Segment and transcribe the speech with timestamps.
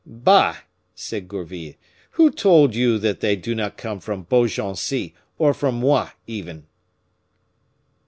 [0.03, 0.57] "Bah!"
[0.95, 1.75] said Gourville,
[2.13, 6.65] "who told you that they do not come from Beaugency or from Moit even?"